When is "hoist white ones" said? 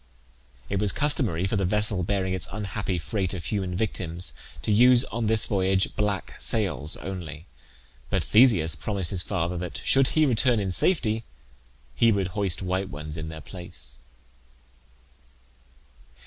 12.29-13.15